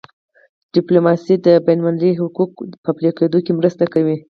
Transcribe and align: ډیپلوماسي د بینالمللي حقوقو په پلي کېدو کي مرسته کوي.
ډیپلوماسي 0.75 1.35
د 1.45 1.47
بینالمللي 1.65 2.11
حقوقو 2.21 2.63
په 2.83 2.89
پلي 2.97 3.11
کېدو 3.19 3.37
کي 3.45 3.51
مرسته 3.59 3.83
کوي. 3.93 4.17